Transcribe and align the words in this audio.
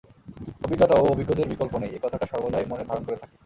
অভিজ্ঞতা 0.63 0.95
ও 0.95 1.05
অভিজ্ঞদের 1.05 1.49
বিকল্প 1.49 1.73
নেই- 1.79 1.91
এ 1.95 2.03
কথাটা 2.03 2.25
সর্বদাই 2.27 2.65
মনে 2.67 2.83
ধারন 2.89 3.03
করে 3.05 3.17
থাকি। 3.17 3.35